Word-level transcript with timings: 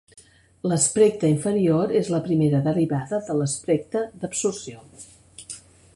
L'espectre 0.69 1.29
inferior 1.33 1.93
és 1.99 2.09
la 2.15 2.21
primera 2.29 2.63
derivada 2.69 3.19
de 3.29 3.35
l'espectre 3.43 4.03
d'absorció. 4.23 4.83